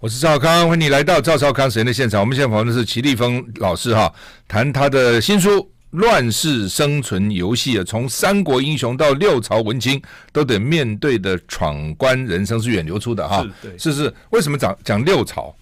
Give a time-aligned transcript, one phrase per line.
[0.00, 2.22] 我是赵康，欢迎你来到赵少康时间的现场。
[2.22, 4.10] 我们现在访问的是齐立峰老师哈，
[4.48, 5.50] 谈他的新书
[5.90, 10.00] 《乱世生存游戏》啊，从三国英雄到六朝文青
[10.32, 13.42] 都得面对的闯关人生是远流出的哈。
[13.42, 14.14] 是，对，是是。
[14.30, 15.54] 为什么讲讲六朝？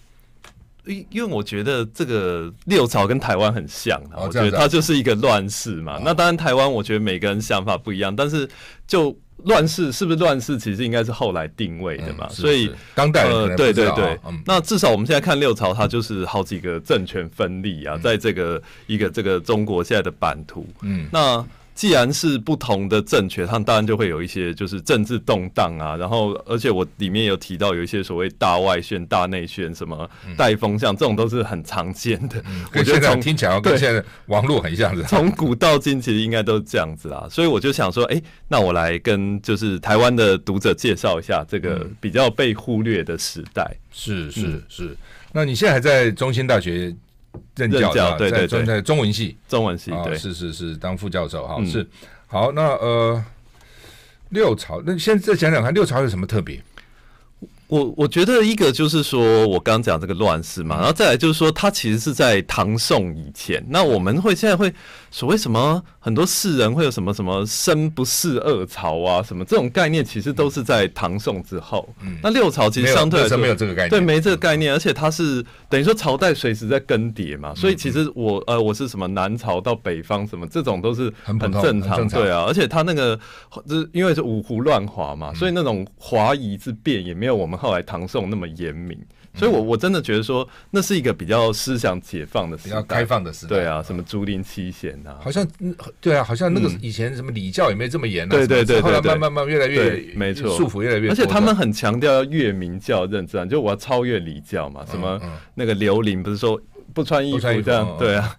[0.85, 5.97] 因因为我觉得这个六朝跟台湾很像，哦，我觉得它就是一个乱世嘛。
[5.97, 8.49] 哦，那当然台湾，我觉得每个人想法不一样，但是
[8.87, 9.13] 就。
[9.45, 10.57] 乱世是不是乱世？
[10.57, 21.45] 其实应该是后来定位的嘛，所以当代呃，对对对、嗯，那至少我们现在看六朝，它就是好几个政权分立啊，嗯、在这个一个这个中国现在的版图，嗯，那。
[21.79, 25.95] 既然是不同的政权，他们当然就会有一些就是政治动荡啊。
[25.95, 32.37] 然后，而且我里面有提到有一些所谓大外宣、大内宣，什么带风向，这种都是很常见的。
[32.49, 37.25] 嗯、我觉得听起来跟现在网络很像，从古到今其实应该都是这样子啊。
[37.31, 43.73] 所以我就想说，哎、欸，那我来跟就是台湾的读者介绍一下这个比较被忽略的时代。
[43.89, 44.97] 是是是。
[45.31, 46.93] 那你现在还在中兴大学？
[47.55, 51.87] 任教，任教对对对，在中文系，中文系，对，是是是，当副教授哈，是
[52.27, 52.51] 好。
[52.51, 53.23] 那呃，
[54.29, 56.61] 六朝，那现在再讲讲看，六朝有什么特别？
[57.69, 63.63] 我我觉得一个就是说，我刚讲这个乱世嘛，然后再来就是说，它其实是在唐宋以前。
[63.69, 64.73] 那我们会现在会
[65.11, 71.87] 所谓什么，很多世人会有什么什么生不世二朝啊，什么这种概念，其实都是在唐宋之后。
[72.23, 83.15] 那六朝其实相对来说没有这个概念，对，没这个概念，而且它是等于说朝代随时在更迭嘛，所以其实我呃我是什么南朝到北方什么这种都是很正常，对啊，而且它那个
[83.67, 87.58] 就是因为是五胡乱华嘛，所以那种华夷之变也没有我们。
[87.59, 88.97] 后来唐宋那么严明，
[89.35, 93.49] 所以我我真的觉得说，那是一个比较思想解放的时代，比较开放的时代。
[93.49, 95.45] 对啊，什么竹林七贤啊，好像
[95.99, 98.29] 对啊，好像那个以前什么礼教也没这么严啊。
[98.29, 101.09] 对对对，后来慢慢慢越来越没错，束缚越来越。
[101.09, 104.85] 而且他们很强调要越明教认真，就我要超越礼教嘛。
[104.89, 105.19] 什么
[105.53, 106.59] 那个刘伶不是说
[106.93, 107.95] 不穿衣服这样？
[107.99, 108.37] 对啊，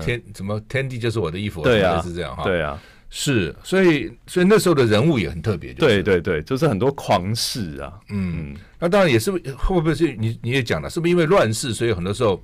[0.00, 2.42] 天什么天地就是我的衣服，对啊，是这样哈。
[2.42, 2.80] 对啊。
[3.16, 12.42] 是，所以所以那时候的人物也很特别，对对对，就是很多狂士啊，嗯，那当然也是会不会是你你也讲了，是不是因为乱世，所以很多时候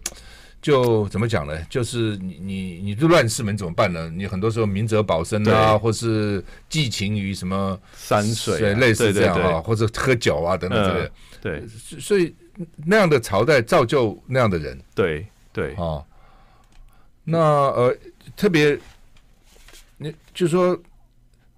[0.62, 1.60] 就怎么讲呢？
[1.68, 4.08] 就是你你你这乱世们，怎么办呢？
[4.14, 12.32] 你很多时候明哲保身啊，或是寄情于什么山水，类似这样啊，或者喝酒啊等等之类的，对，所以
[12.86, 15.74] 那样的朝代造就那样的人，对对。
[15.74, 16.00] 啊，
[17.24, 17.96] 那呃
[18.36, 18.78] 特别。
[20.00, 20.76] 你就说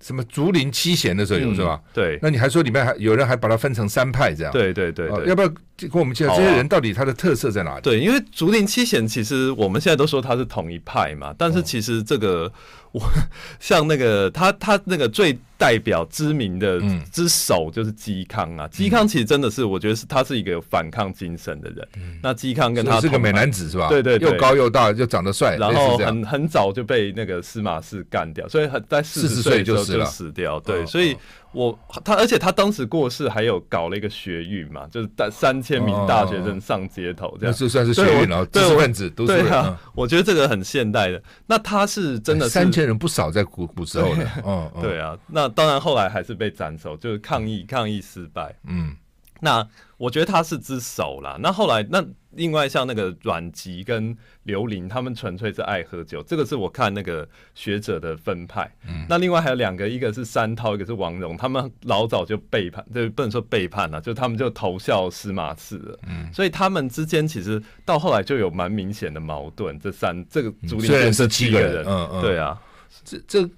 [0.01, 1.81] 什么竹林七贤的时候有是吧？
[1.95, 4.53] 对，那你还说里面还有人还把它分成三派这样？
[4.53, 5.55] 对对对，要不要
[5.89, 7.83] 跟我们介绍这些人到底他的特色在哪里？
[7.83, 12.53] 对，因为竹林七贤其实我们现在都说他是同一派嘛，但是其实这个
[12.93, 13.01] 我
[13.61, 15.39] 像那个他他那个最。
[15.59, 16.81] 代表知名的
[17.13, 21.89] 之首就是嵇康啊，嵇康其实真的是，我觉得是他是一个有反抗精神的人。
[22.21, 23.87] 那嵇康跟他是个美男子是吧？
[23.89, 30.59] 对对，又高又大，又长得帅，然后很很早就被那个司马氏干掉，所以很在四十岁就就死掉。
[30.59, 31.17] 对，所以
[31.53, 39.79] 我他而且他当时过世还有搞了一个学运嘛，就是大三千名大学生上街头，这样是算是学运了，知识分子都是啊。
[39.95, 41.23] 我觉得这个很现代的。
[41.47, 44.27] 那他是真的三千人不少，在古古时候的。
[44.45, 45.53] 嗯，对啊，那。
[45.55, 48.53] 当然，后来还是被斩首，就是抗议，抗议失败。
[48.67, 48.97] 嗯，
[49.45, 49.67] 那
[49.97, 51.37] 我觉得他是之首啦。
[51.41, 58.73] 那后来，那另外像那个阮籍跟刘伶，他们纯粹是爱喝酒，这个是我看那个学者的分派。
[58.87, 65.99] 嗯，那另外还有两个，一个是山涛，一个是王戎，他们老早就背叛，就不能说背叛了，就他们就投效司马氏了。
[66.07, 69.77] 嗯，所以他们之间其实到后来就有蛮明显的矛盾。
[69.81, 72.57] 这三这个竹林虽然是七个人，嗯嗯，对啊，
[73.05, 73.51] 这这。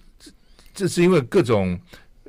[0.76, 1.78] 这是因为各种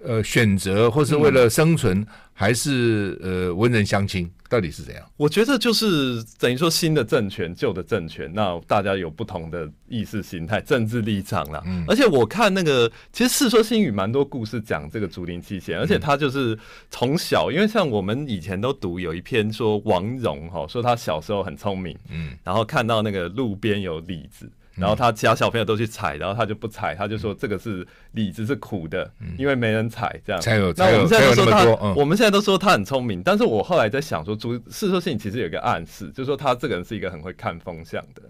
[0.06, 5.04] 呃选择，或是为了生存，嗯、还是呃文人相亲，到底是怎样？
[5.18, 11.62] 我觉得就是等于说新的政权、旧的政权，那大家有不同的意识形态、政治立场啦。
[11.66, 16.58] 嗯、而且我看那个，其实《世说新语》蛮多故事讲这个竹林七贤，而且他就是
[16.90, 24.50] 从小，因为像我们以前都读有一篇说王戎哈，说他小时候很聪明，嗯，然后看到那个路边有李子。
[24.76, 30.42] 然后他其他小朋友都去采，然后他就不采，他就说这个是李子是苦的，因为没人采这样。
[30.42, 38.22] 才有，那我们现在都说他，我们现在都说他很聪明，但是我后来在想说，《朱世说信》其实有一个暗示，就是说他这个人是一个很会看风向的。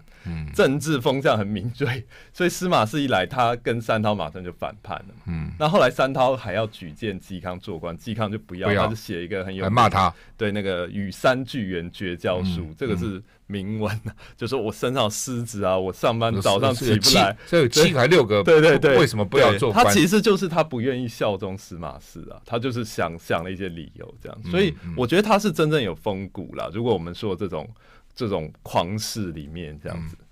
[0.52, 5.14] 政治风向很敏锐，所以司马氏一来，他跟三涛马上就反叛了。
[5.26, 19.72] 嗯，那后来三涛还要举荐嵇康做官，嵇康就不要，他就写一个很有还骂他，对那个与三巨源绝交书，嗯、这个是铭文、啊， 就是我身上狮子啊，我上班早上起不来，这有七还六个，对对对，为什么不要做？
[19.72, 26.70] 他其实就是他不愿意效忠司马氏啊，他就是想想了一些理由这样，所以我觉得他是真正有风骨了。
[26.74, 27.68] 如果我们说这种
[28.14, 30.16] 这种狂士里面这样子。
[30.20, 30.22] 嗯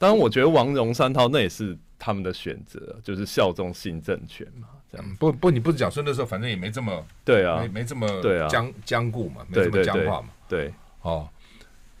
[0.00, 5.16] 当然，我觉得王荣三涛那也是他们的选择，就是效忠新政权嘛，这样、嗯。
[5.16, 10.72] 不不，你不是讲说那时候反正也没这么对啊，没没这么对啊僵僵固嘛，没这么僵化嘛，对
[11.02, 11.28] 哦，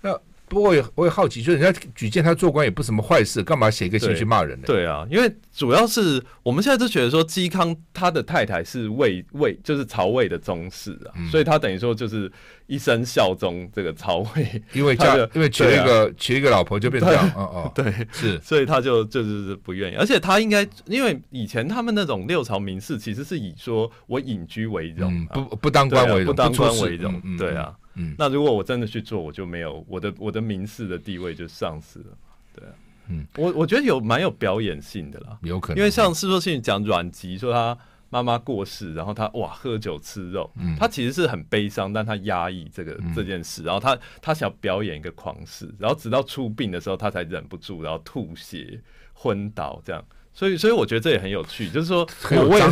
[0.00, 0.16] 那。
[0.48, 4.64] 不过我也我也好奇，就是人家举荐他做官也不是什么坏事，干嘛写一个信去骂人呢？
[4.66, 12.30] 对啊，因为主要是我们现在都觉得说，嵇康他的太太是魏魏，就是曹魏的宗室啊，嗯、所以他等于说就是
[12.66, 25.34] 一生效忠这个曹魏，因为嫁因为娶了一个娶、啊、一个老婆就变成这样，哦哦， 对，是，所以他就就是不愿意，而且他应该因为以前他们那种六朝名士其实是以说我隐居为荣、啊。
[25.34, 27.72] 嗯，不不当官为荣、啊，不当官为荣，嗯、对啊。
[27.72, 27.74] 嗯，
[28.16, 32.18] 那如果我真的去做，我就没有我的我的名士的地位就丧失了，
[32.54, 32.72] 对啊，
[33.08, 37.76] 嗯，我我觉得有蛮有表演性的啦，有可能，因为像《世说新语》讲阮籍说他
[38.10, 48.80] 妈妈过世，然后他哇喝酒吃肉，嗯，他其实是很悲伤，但他压抑这个、嗯、这件事，然后他他想表演一个狂事，然后直到出殡的时候，他才忍不住，然后吐血
[49.12, 50.04] 昏倒这样。
[50.38, 52.62] 所以，所以我觉得这也很有趣，就是说我为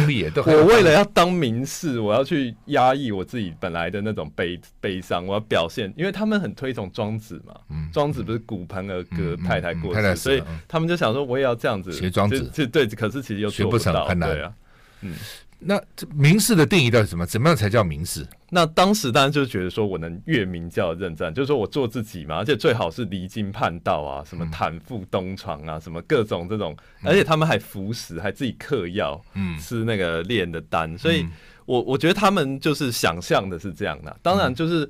[0.46, 7.54] 我为了要当名士，我要去压抑我自己本来的那种悲悲伤，我要表现，因为他们很推崇庄子嘛，
[7.92, 14.52] 庄子不是骨盆而歌，太太过世，所以他们就想说，我也要这样子学庄子，就对，可是其实又做不到，对啊，
[15.00, 15.12] 嗯。
[15.58, 17.24] 那这名士的定义到底什么？
[17.26, 18.26] 怎么样才叫名士？
[18.50, 31.26] 那当时当然就觉得说，我能越名教认战，就是说我做自己嘛，而且最好是离经叛道啊，什么坦腹东床啊，什么各种这种，而且他们还服食，还自己嗑药，嗯，吃那个炼的丹，所以
[31.64, 34.88] 我我觉得他们就是想象的是这样的，当然就是。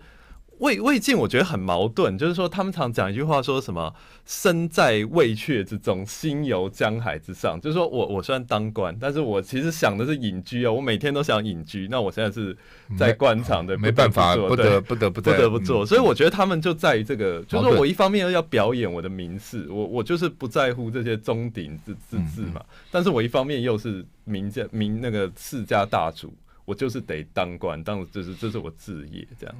[0.59, 3.95] 魏魏晋我觉得很矛盾，就是说他们常讲一句话，说什么
[4.25, 11.87] “身在魏阙之中，心游江海之上”，就是说我我虽然当官，但是我其实想的是隐居啊，我每天都想隐居。
[11.91, 12.57] 那我现在是
[12.97, 15.85] 在官场的，没办法，不得不得不不得不做。
[15.85, 26.33] 所以我觉得他们就在于这个，就是说我一方面要表演我的名士，我我就是不在乎这些中鼎之之志嘛，但是我一方面又是名家名那个世家大族，
[26.65, 29.55] 我就是得当官，当就是这是我置业这样。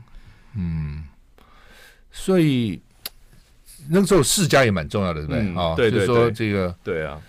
[0.57, 1.05] 嗯，
[2.11, 2.81] 所以
[3.89, 5.63] 那个时候世家也蛮重要的，对不对？
[5.63, 7.21] 啊，就是说这个，对啊，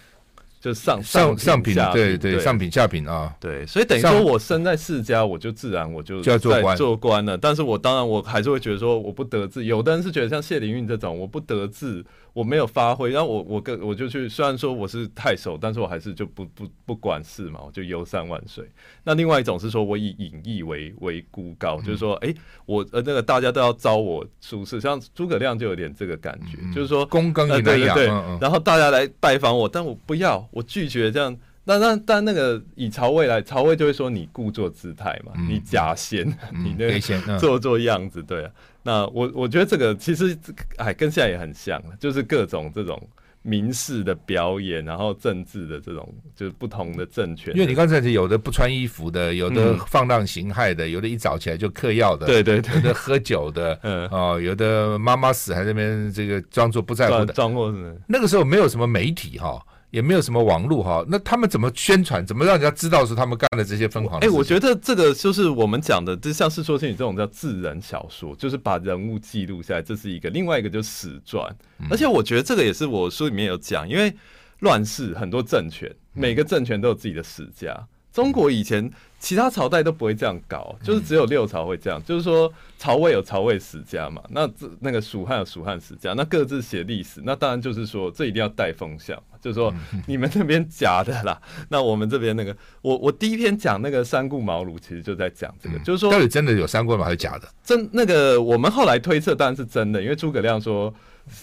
[0.60, 7.38] 就上上上品，对对，上品下品啊，对，所以等于说我生在世家，我就自然我就就要做官做官了。
[7.38, 12.04] 但是我当然我还是会觉得说我不得志，有的人是觉得像谢灵运这种，我不得志。
[12.38, 18.64] 我没有发挥，然后我我跟我就去，虽然说我是太守，但是我还是就不不不管事嘛，我就游山玩水。
[19.04, 22.36] 那另外一种是说，我以隐逸为为孤高，嗯、就是说，哎、欸，
[22.68, 28.06] 我呃那个大家都要招我出事，像诸葛亮就有点这个感觉，嗯、就是说躬耕也对对，
[28.40, 31.36] 然后大家来拜访我，但我不要，我拒绝这样。
[31.68, 38.52] 但但但那个以曹魏来，曹魏就会说你故作姿态嘛，嗯、你假仙，嗯、你那个做做样子，对啊。
[38.84, 40.36] 那我我觉得这个其实
[40.78, 42.98] 哎跟现在也很像，就是各种这种
[43.42, 47.54] 民事的表演，然后政治的这种就是不同的政权。
[47.54, 59.62] 因为你刚才有的不穿衣服的，有的放浪形骸的，有的一早起来就嗑药的，对对对，有的喝酒的， 嗯哦，有的妈妈死还在那边这个装作不在乎的，装作是那个时候没有什么媒体哈。
[59.92, 62.26] 也没有什么网络哈，那他们怎么宣传？
[62.26, 64.20] 怎么让人家知道是他们干的这些疯狂？
[64.20, 71.56] 哎、欸，我觉得这个就是我们讲的，就像《世说新语》这种叫自然小说，就是把人物记录下来，这是一个；另外一个就是史传。
[71.90, 74.14] 而且我觉得这个也是我书里面有讲，因为
[74.60, 77.88] 乱世很多政权，每个政权都有自己的史家。
[78.12, 82.04] 中国以前其他朝代都不会这样搞，就是只有六朝会这样。
[82.04, 87.22] 就是说，曹魏有曹魏史家嘛，那这那个蜀汉有蜀汉史家，那各自写历史。
[87.24, 89.74] 那当然就是说，这一定要带风向，就是说
[90.06, 91.40] 你们那边假的啦，
[91.70, 97.06] 那我们这边那个，我我第一篇讲那个三顾茅庐，其实就在讲这个，就是说到底真的有三顾吗？
[97.06, 97.48] 还是假的？
[97.64, 100.94] 真那个我们后来推测当然是真的，因为诸葛亮说。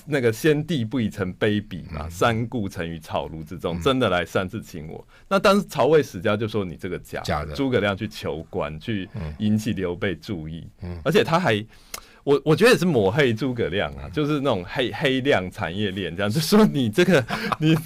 [0.07, 5.07] 那个先帝不以臣卑鄙嘛，三顾臣于草庐之中，真的来三次请我。
[5.29, 9.07] 那当时曹魏史家就说你这个假的，诸葛亮去求官，去
[9.41, 10.67] 引起刘备注意，
[11.05, 11.63] 而且他还，
[12.25, 17.25] 我我觉得也是抹黑诸葛亮啊，就是那种黑黑亮产业链这样，就说你这个
[17.59, 17.77] 你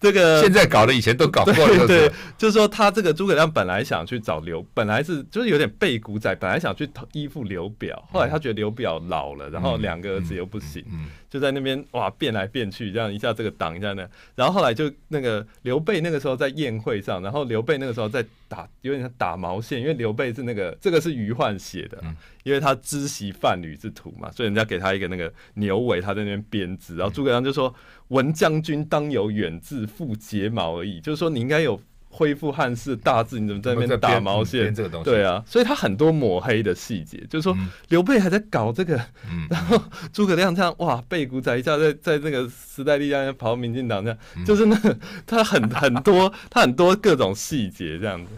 [0.00, 10.84] 这个 现在搞的以前都搞过了，对，就是说他这个诸葛亮本来想去找刘，本来是就是有点背古仔，本来想去依附刘表，后来他觉得刘表老了，然后两个儿子又不行，
[11.32, 21.98] 就在那边哇变来变去，这样一下这个挡一下那，然后后来就那个刘备那个时候在宴会上，然后刘备那个时候在打有点像打毛线，因为刘备是那个 这个是余焕写的。
[22.42, 26.96] 因为他知袭范吕之徒嘛，所以人家给他一个那个牛尾，他在那边编织。
[26.96, 27.72] 然后诸葛亮就说
[28.08, 31.80] ：“闻将军当有远志，复睫毛而已。”就是说你应该有
[32.14, 34.72] 恢复汉室大志，你怎么在那边打毛线？
[34.74, 37.56] 这个东西对啊，所以他很多抹黑的细节，就是说
[37.88, 39.00] 刘备还在搞这个，
[39.48, 48.30] 然后诸葛亮这样哇背古仔一下在在那个时代力量跑到民进党这样，就是那个他很很多他很多各种细节这样子。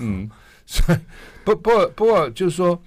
[0.00, 0.30] 嗯，
[0.64, 0.98] 所以
[1.44, 2.82] 不不不过就是说。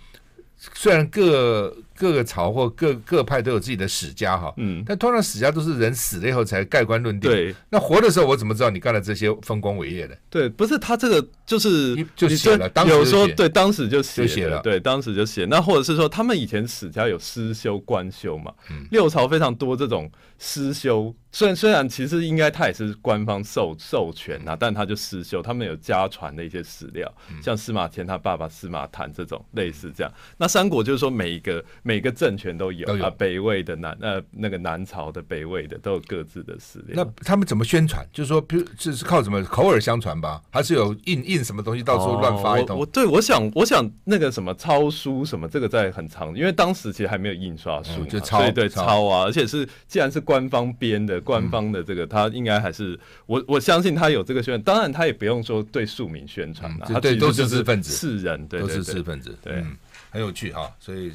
[0.74, 7.30] 虽然各各个朝或各各派都有自己的史家哈，嗯，但通常史家都是人死了以后才盖棺论定。
[7.30, 10.18] 对，那活的时候我怎么知道你干了这些丰功伟业的？
[10.30, 15.46] 对，不是他这个就是就写了，当时有说对，当时就写写了，对，当时就写。
[15.46, 18.54] 那或者是说他们以前史家有私修官修嘛？
[18.92, 21.14] 六朝非常多这种私修。
[21.30, 27.14] 虽然虽然其实应该他也是官方授授权呐，但他就私修，他们有家传的一些史料，
[27.44, 30.12] 像司马迁他爸爸司马谈这种类似这样。
[30.38, 37.02] 那三国就是说每一个每个政权都有，都有啊，北魏的南呃那个南朝的北魏的都有各自的史料。
[37.02, 38.06] 那他们怎么宣传？
[38.12, 42.76] 就是说，比如这是靠什么口耳相传吧，还是有印印什么东西到处乱发一通？
[42.76, 51.22] 哦、我，我对我想我想那个什么抄书什么这个在很长，因为当时其实还没有印刷术、嗯，就抄对，对抄，啊，而且是既然是官方编的。
[51.28, 59.62] 官方的这个，他应该还是我我相信他有这个宣传，当然他也不用说对庶民宣传了，他对都是知识分子，是人对，都是知识分子，对，
[60.10, 60.72] 很有趣哈。
[60.80, 61.12] 所以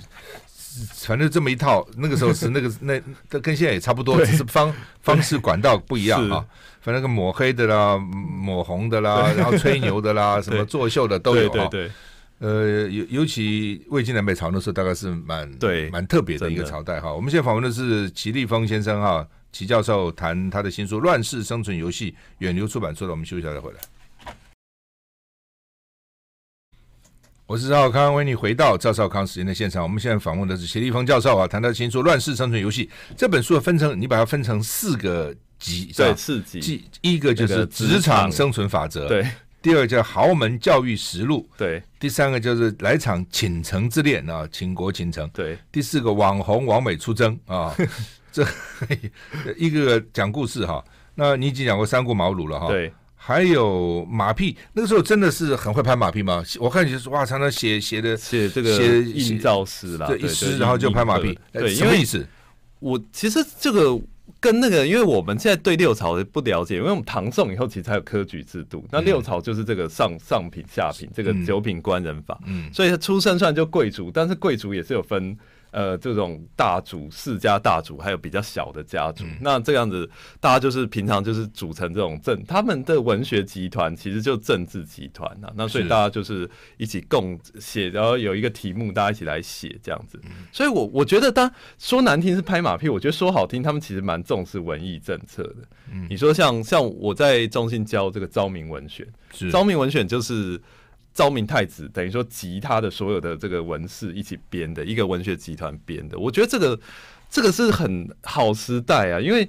[0.95, 3.01] 反正这么一套，那个时候是那个 那
[3.41, 6.45] 跟现在也差不多，只是方方式管道不一样啊。
[6.81, 11.67] 反正个抹黑的啦，抹红的啦，然后吹牛的啦， 什么作秀的都有哈。
[11.67, 11.91] 对，
[12.39, 17.13] 呃，尤尤其魏晋南北朝那时候，大概是蛮对蛮特别的一个朝代哈。
[17.13, 19.27] 我们现在访问的是齐立峰先生哈。
[19.53, 23.11] 齐教授谈他的新书《乱世生存游戏》，远流出版社的。
[23.11, 23.79] 我们休息一下再回来。
[27.53, 29.83] 我是赵少康，欢迎你回到赵少康时间的现场。
[29.83, 36.83] 我们现在访问的是谢立峰教授啊，谈他的新书《乱世生存游戏》这本书分成，你把它分成四个级，对，四集。
[37.03, 38.33] 一个就是职场。
[38.33, 39.23] 生存法则，对；
[39.61, 47.77] 第二个叫豪门教育实录，对；第三个就是来场倾城之恋啊，倾国倾城，对；第四个网红王美出征啊。
[48.33, 48.47] 这
[49.59, 50.83] 一个讲故事哈，
[51.15, 52.91] 那你已经讲过三顾茅庐了哈，对，
[53.25, 56.43] 还有马屁，那个时候真的是很会拍马屁吗？
[56.59, 62.27] 我看你就是哇，常常写写的写这个写印造诗啦，对，一诗然后就拍马屁，对，什么意思？
[62.81, 63.97] 我其实这个
[64.41, 75.39] 跟那个，因为我们现在对六朝不了解，因为我们唐宋以后其实才有科举制度，那六朝就是这个上上品下品，这个九品官人法，嗯，所以他出身算就贵族，但是贵族也是有分。
[75.73, 85.51] 呃，这种大族、世家大族，还有比较小的家族，嗯、那这样子，大家就是平常就是组成这种政，他们的文学集团其实就政治集团呐。
[85.57, 90.21] 那所以大家就是一起共写，然后有一个题目，大家一起来写这样子。
[90.25, 95.57] 嗯、所以我我觉得，当说难听是拍马屁，我觉得说好听，他们其实蛮重视文艺政策的。
[95.91, 100.61] 嗯、你说像像我在中心教这个昭明文选，是昭明文选就是。
[101.15, 106.81] 昭明太子等于说集他的所有的这个文士一起编的一个文学集团编的，我觉得这个
[107.29, 109.47] 这个是很好时代啊，因为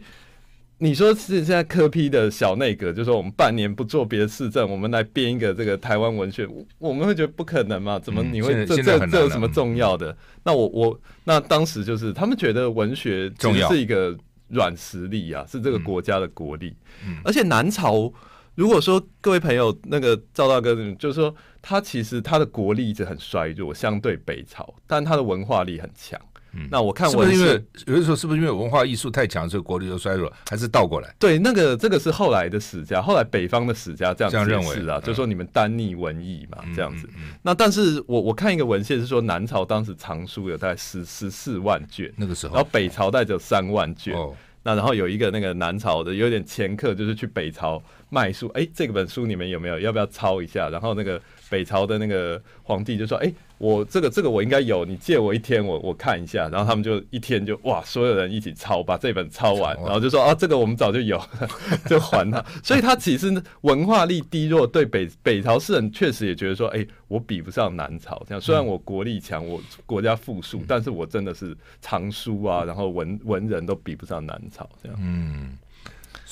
[0.79, 6.46] 你说是现在科批的小内阁，就是说我们半年不做别的市政，我们来编一个这个台湾文学，
[6.79, 7.98] 我们会觉得不可能嘛？
[7.98, 10.15] 怎么你会、嗯、这这这有什么重要的？
[10.43, 14.13] 那我我那当时就是他们觉得文学其实是一个
[14.50, 16.75] 软实力啊，是这个国家的国力，
[17.08, 18.12] 嗯、而且南朝。
[18.55, 26.19] 如果说各位朋友，那个赵大哥，就是说他其实他的国力一直很衰弱，相对北朝，但他的文化力很强。
[26.55, 31.12] 嗯，那我看我是，是因为有的时候是不是因为文化艺术太强，所以国力就衰弱，还是倒过来？
[31.17, 37.10] 对，那个这个是后来的史家，后来北方的史家这样这样认为啊，就是说你们单逆文艺嘛，这样子。
[37.41, 44.15] 那但是我我看一个文献是说，南朝当时藏书有大概十十四万卷，那个时候，然后北朝大概只有三万卷。
[44.15, 47.83] 哦那然后有一个那个南朝的有点前客，就是去北朝
[48.13, 48.48] 卖书。
[48.50, 49.79] 哎，这个本书你们有没有？
[49.79, 50.70] 要不要抄一下？
[50.70, 61.20] 然后那个北朝的那个皇帝就说：“哎、欸，我这个这个我应该有，你借我一天，我我看一下。”然后他们就一天就哇，所有人一起抄，把这本抄完，然后就说：“啊，这个我们早就有，
[61.89, 68.24] 就还他。”所以他其实文化力低弱，对北北朝士人确实也觉得说：“哎、欸，我比不上南朝。
[68.27, 75.58] 这样虽然我国力强，我国家富庶，但是我真的是藏书啊，然后文文人都比不上南朝。”这样，嗯，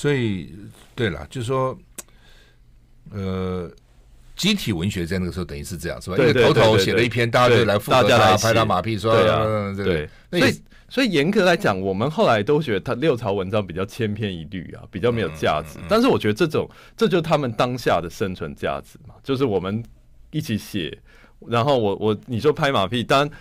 [0.01, 0.55] 所以
[0.95, 1.77] 对了，就是说。
[3.13, 3.69] 呃，
[4.37, 6.15] 集体文学在那个时候等于是这样，是吧？
[6.17, 10.09] 因为头头写了一篇，大家就来附和他，拍他马屁，说对啊，对。
[10.29, 15.77] 所以，所以严格来讲，我们后来都觉得他六朝文章比较千篇一律啊，比较没有价值。
[15.89, 19.83] 但是，我觉得这种，这就是他们当下的生存价值嘛，就是我们
[20.29, 20.97] 一起写，
[21.47, 23.31] 然后我我你说拍马屁，当然。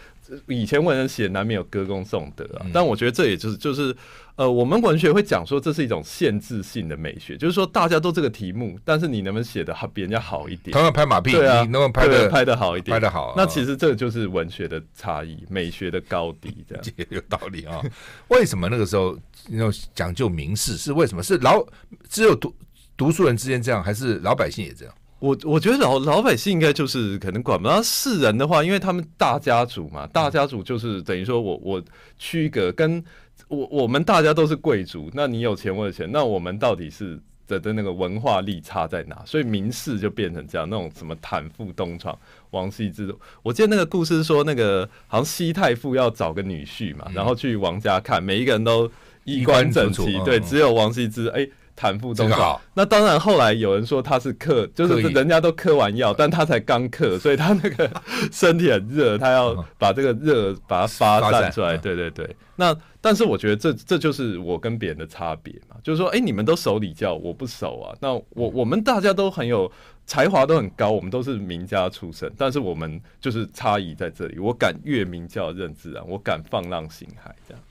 [0.46, 3.94] 以前文人写难免有歌功颂德啊，但我觉得这也就是就是
[4.36, 10.72] 呃，我们文学会讲说这是一种限制性的美学，就是说大家都这个题目，但是你能不能写的比人家好一点？
[10.72, 12.94] 他们拍马屁，对啊，你能不能拍的拍的好一点？
[12.94, 17.80] 拍的好，那其实这就是文学的差异，美学的高低，这样 也有道理啊。
[18.28, 19.18] 为什么那个时候
[19.48, 21.22] 那种讲究名士是为什么？
[21.22, 21.64] 是老
[22.08, 22.54] 只有读
[22.96, 24.94] 读书人之间这样，还是老百姓也这样？
[25.20, 31.82] 我我觉得老老百姓应该就是可能管不到世人的话，因为他们大家族嘛，大家族就是等于说我我
[32.18, 33.04] 区隔跟
[33.48, 39.22] 我我们大家都是贵族，那你有钱我有钱，那我们到底是的的那个文化力差在哪？
[39.26, 42.18] 所以名士就变成这样，那种什么坦腹东床、
[42.52, 48.90] 王羲之，我记得那个故事是说那个好像西太傅要找个女婿嘛，然后去王家看，每一个人都
[49.24, 51.46] 衣冠整齐，对，只有王羲之哎。
[51.80, 57.90] 坦腹东床，那当然后来有人说他是嗑，就是人家都嗑完药，但他才刚嗑，所以他那个
[58.30, 61.78] 身体很热，他要把这个热把它发散出来。
[61.78, 67.96] 对对对，那但是我觉得这这就是我跟别人的差别嘛，就是说，哎，你们都守礼教，我不守啊。
[67.98, 69.72] 那我我们大家都很有
[70.04, 74.38] 才华，都很高，我们都是名家出身，但是我们就是差异在这里。
[74.38, 77.62] 我敢越名教任自然，我敢放浪形骸这样。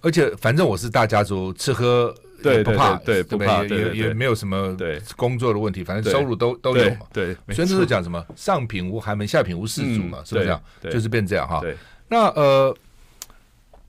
[0.00, 2.14] 而且反正我是大家族，吃喝。
[2.54, 4.76] 对，不怕，对，不怕，也也没有什么
[5.16, 7.06] 工作的问题，反正收入都都有嘛。
[7.12, 8.24] 对，所以这是讲什么？
[8.34, 10.62] 上品无寒门，下品无士族嘛，是不是这样？
[10.90, 11.62] 就是变这样哈。
[12.08, 12.74] 那呃，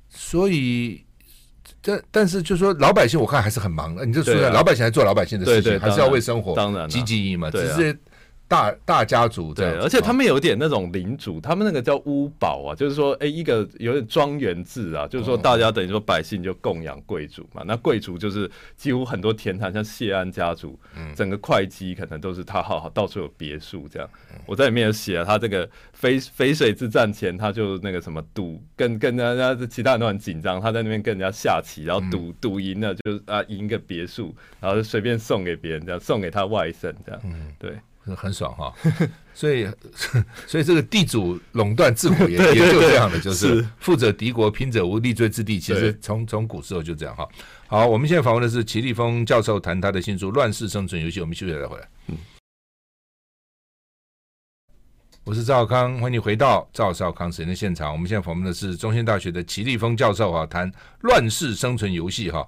[0.10, 1.04] 所以
[1.82, 4.06] 但但是就是说老百姓，我看还是很忙的。
[4.06, 7.52] 你这说的老百姓还做老百姓的事情，还是要为生活当然汲汲营营嘛。
[7.52, 7.98] 只是。
[8.48, 20.80] 大大家族对，而且他们有点那种领主，他们那个叫屋堡啊，就是说，哎、欸，一个有点庄园制啊，就是说，大家等于说百姓就供养贵族嘛，那贵族就是几乎很多田产，像谢安家族，
[21.14, 24.10] 整个会稽可能都是他好好到处有别墅这样。
[24.46, 25.68] 我在里面有写了，他这个
[26.00, 37.22] 淝淝水之战前，他就那个什么赌，跟跟人家其他人都很紧张，他在那边跟人家下棋，然后赌赌赢了就啊赢个别墅，然后就随便送给别人这样，送给他外甥这样，
[37.60, 37.74] 对。
[38.16, 38.74] 很爽哈，
[39.34, 39.68] 所以
[40.48, 45.60] 所以这个地主垄断自古也也就这样的，就是富者敌国，贫者无立锥之地。
[45.60, 47.28] 其实从从古时候就这样哈。
[47.68, 51.20] 好，我们现在访问的是齐立峰教授，谈他的新书《乱世生存游戏》。
[51.22, 51.88] 我们休息再回来。
[52.08, 52.18] 嗯，
[55.26, 57.92] 我是赵少康，欢迎你回到赵少康时间的现场。
[57.92, 62.48] 我们现在访问的是中兴大学的齐立峰教授啊，谈《乱世生存游戏》哈。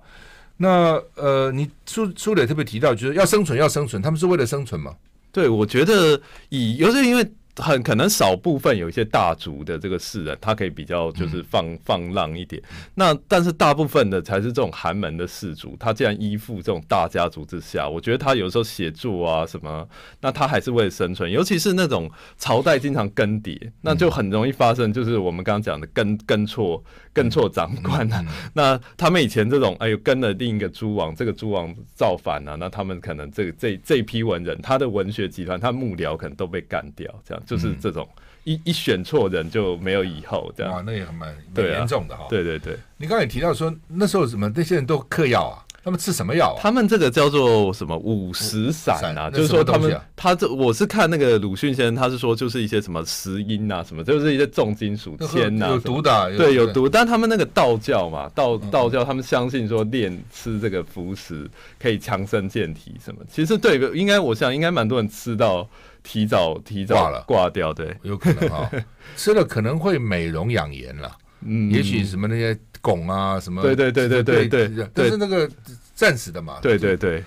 [0.61, 4.95] 那呃，你书书里特别提到，就是要生存，要生存，他们是为了生存吗？
[5.31, 7.31] 对，我觉得以，尤其因为。
[7.59, 12.61] 很可能少部分有一些大族的这个士人，他可以比较就是放、嗯、放浪一点。
[12.95, 19.87] 那但是大部分的才是这种寒门的士族，他既然依附这种大家族之下，我觉得他有时候写作啊什么，
[20.21, 21.29] 那他还是为了生存。
[21.29, 28.25] 尤其是那种朝代经常更迭，那就很容易发生，就是我们刚刚讲的跟跟错跟错长官啊。
[28.53, 37.43] 那他们以前这种哎呦跟了另一个诸王，这个诸王造反啊，那他们可能这个这这批文人，他的文学集团，他幕僚可能都被干掉，这样。
[37.49, 38.07] 就是这种
[38.43, 42.27] 一一选错人就没有以后这样，哇，那也很蛮蛮严重的哈。
[42.29, 46.59] 对对对，你刚才也提到说那时候什么那些人都嗑药啊，他们吃什么药啊？
[46.61, 49.29] 他们这个叫做什么五石散啊？
[49.29, 56.87] 就是说他们他这我是看那个鲁迅先生，他是说就是一些什么石英啊什么，就是一些重金属铅呐，有毒的，对，有毒。
[56.87, 63.21] 但他们那个道教嘛，道道教他们相信说练吃这个服食可以强身健体什么。
[63.31, 65.67] 其实对，应该我想应该蛮多人吃到。
[66.01, 68.71] 提早提早挂了挂掉，对，有可能啊，
[69.17, 71.11] 吃了可能会美容养颜了，
[71.41, 75.49] 嗯，也许什么那些汞啊什么，对对对对对对，但是那个
[75.93, 77.23] 暂时的嘛，对对对，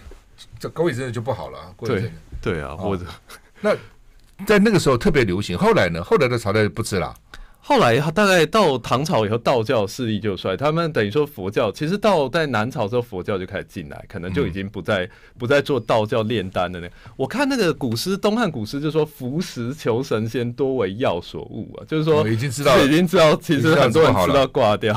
[0.59, 3.05] 这过一阵子就不好了，过一阵子，对啊，或者
[3.61, 3.77] 那
[4.47, 7.15] 在那个时候特别流行，后来呢，后来的朝代不吃了，
[7.65, 10.57] 后来大概到唐朝以后，道教势力就衰。
[10.57, 16.93] 他们等于说佛教，其实到在南朝之后，佛教就开始进来，可能就已经不再、嗯、不再做道教炼丹的那个。
[17.17, 24.93] 我看那个古诗，东汉古诗就说“服食求神仙，多为药所误”啊，就是说已经知道，已经知道，其实很多人知道挂掉。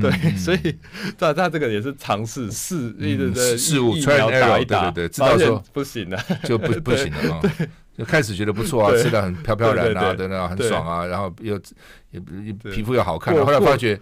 [0.00, 0.74] 对，所以
[1.18, 7.42] 他他这个也是尝试试一直在试物疫苗打一打，对对对，知道说不行了，就不 不行了啊。
[7.96, 11.60] 就开始觉得不错啊，吃的很飘飘然啊，等等，很爽啊，然后又
[12.10, 12.20] 也
[12.72, 13.98] 皮肤又好看，后来发觉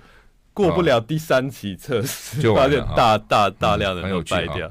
[0.52, 4.70] 过不了第三期测试，就发现大大大量的都败掉。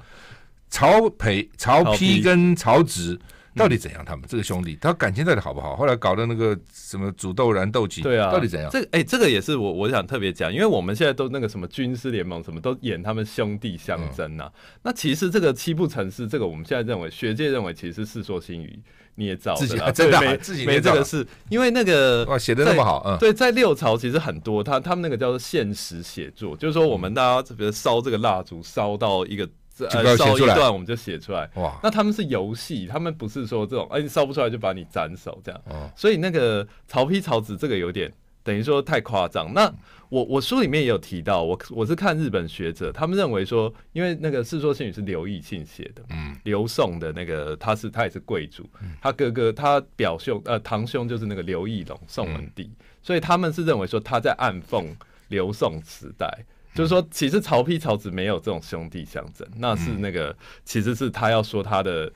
[0.69, 2.23] 曹丕、曹丕。
[2.23, 3.19] 跟曹植
[3.55, 4.03] 到底怎样？
[4.05, 5.75] 他们这个兄弟，他感情到底好不好？
[5.75, 8.69] 后来搞的那个什么煮豆燃豆萁，对啊，到底怎样？
[8.71, 14.51] 这哎，这个也是我我想特别讲，因为我们现在都那个什么军师联盟，什么都演他们兄弟相争呐。
[14.81, 18.67] 那其实这个七步成诗，这个我们现在认为，学界认为其实是《世说新语》。
[19.15, 29.47] 捏造自己 真的没自己没这个事，因为那个哇写的那么好，嗯，对，在六朝其实很多，他他们那个叫做现实写作，就是说我们大家比如烧这个蜡烛，烧到一个
[29.79, 35.61] 呃烧一段我们就写出来，哇，那他们是游戏，他们不是说这种哎你烧不出来就把你斩首这样，
[35.95, 38.11] 所以那个曹丕曹植这个有点
[38.43, 39.73] 等于说太夸张，那。
[40.09, 48.63] 我我书里面也有提到，我我是看日本学者，他们认为说，因为那个《世说新语》是刘义庆写的，嗯，刘宋的那个他是他也是贵族，
[49.01, 52.69] 他哥哥他表兄呃堂兄就是那个刘义隆宋文帝，
[53.01, 54.85] 所以他们是认为说他在暗讽
[55.29, 62.11] 刘宋时代，就是说其实曹丕曹植没有这种兄弟相争，那是那个其实是他要说他的。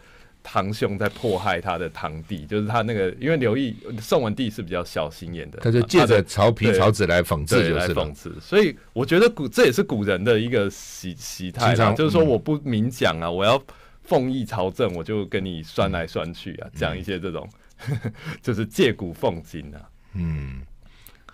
[0.50, 8.34] 堂兄在迫害他的堂弟，就是他那个，因为刘毅宋文帝是比较小心眼的，他就借着曹丕、曹植来讽刺，来讽刺。
[8.40, 13.62] 所以我觉得古这也是古人的一个习习态，就是说我不明讲啊，我要
[14.04, 17.46] 奉义朝政，我就跟你酸来酸去啊，讲一些这种，
[18.42, 19.82] 就是借古讽今啊。
[20.14, 20.62] 嗯，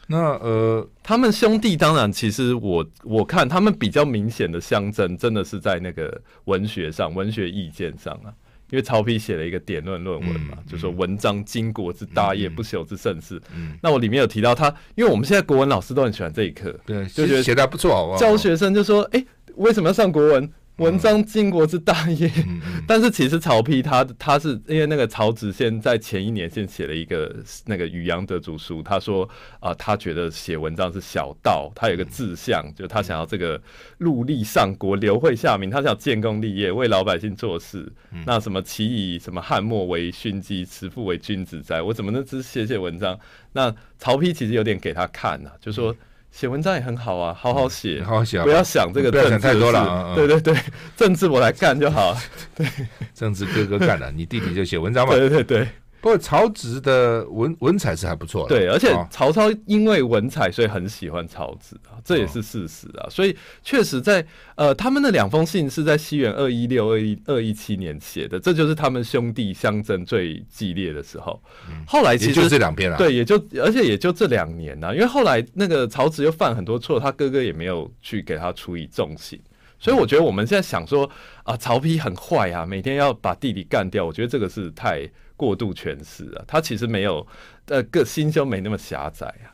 [0.08, 8.34] 那呃，他们兄弟当然，其实我我看他们比较明显的相争，真的是在那个文学上、文学意见上啊。
[8.70, 13.39] 因为曹丕写了一个典论论文嘛，嗯、就说文章经国之大业，不朽之盛世。
[13.56, 18.18] 嗯、那我里面有提到他，因为我们现在国文老师都很喜欢这一课，对，就觉得写的不错，好不好？
[18.18, 22.32] 教学生就说：“哎、欸，为什么要上国文？”文章经国之大业，
[22.88, 27.32] 但是其实曹丕他他是因为那个曹植先在前一年先写了一个
[27.66, 29.24] 那个禹阳得主书，他说
[29.60, 33.62] 啊、呃，他觉得写文章是小道，他有个志向，嗯、就他想要这个
[34.00, 37.88] 戮力上国，留惠下民，他想建功立业，为老百姓做事。
[38.12, 41.84] 嗯、那什么其以什么汉末为勋绩，慈父为君子哉？
[41.84, 43.20] 我怎么能只写写文章？
[43.52, 45.96] 那曹丕其实有点给他看呐、啊，就说。
[46.34, 50.13] 写文章也很好啊，好好写，好好写，不要想这个政治太多了。
[50.15, 50.58] 对对对，
[50.98, 52.17] 政治我来干就好。
[52.56, 52.65] 对，
[53.13, 55.13] 政治哥哥干了，你弟弟就写文章嘛。
[55.13, 55.67] 对 对对。
[56.04, 63.08] 不过曹植的文文采是还不错的，对，而且曹操因为文采，所以很喜欢曹植啊，这也是事实啊。
[63.10, 71.42] 所以确实在呃，他们的两封信是在西元二一六二一二一七年写的，这就是他们兄弟相争最激烈的时候。
[71.88, 79.39] 后来其实就这两篇了，对，也就而且也就这两年呢，因为后来那个曹植又犯很多错，他哥哥也没有去给他处以重刑，
[79.80, 81.10] 所以我觉得我们现在想说
[81.44, 85.10] 啊，曹丕很坏啊，每天要把弟弟干掉，我觉得这个是太。
[85.36, 87.26] 过度诠释啊，他其实没有，
[87.67, 89.50] 呃，个心胸没那么狭窄啊。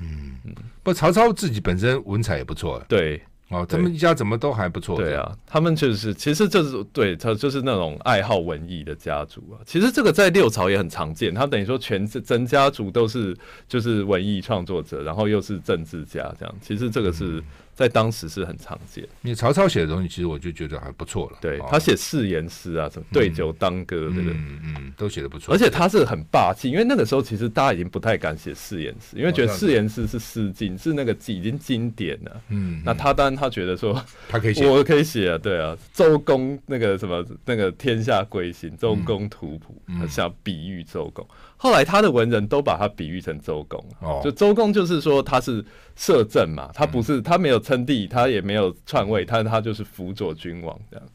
[0.00, 2.82] 嗯嗯，不，曹操自己本身文采也不错。
[2.88, 4.96] 对，哦，他们一家怎么都还不错。
[4.96, 9.62] 对啊，他们就是，其实就是对他就是那种爱好文艺的家族啊。
[9.64, 13.36] 其实这个在六朝也很常见，他等于说全整家族都是
[13.68, 16.54] 就是文艺创作者，然后又是政治家这样。
[16.60, 17.24] 其实这个是。
[17.24, 19.06] 嗯在当时是很常见。
[19.20, 21.38] 你曹操写的东西，其实我就觉得还不错了。
[21.40, 25.54] 对，他写誓言诗啊，什么对酒当歌，这个嗯嗯，都写的不错。
[25.54, 32.40] 而且他是很霸气，因为那个时候其实大家已经不太敢写誓言诗，因为觉得誓言诗是诗经，是那个已经经典了。
[32.48, 33.94] 嗯，那他当然他觉得说
[34.28, 41.26] 他可以写，我可以写啊，对啊，周公那个什么那个天下归心，周公吐哺，他想比喻周公。
[41.62, 43.80] 后来他的文人都把他比喻成周公，
[44.20, 51.06] 就周公就是说他是摄政嘛，他不是他没有称帝，他也没有篡位，他他就是辅佐君王这样。